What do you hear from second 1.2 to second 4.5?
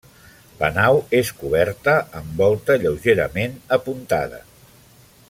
coberta amb volta lleugerament apuntada.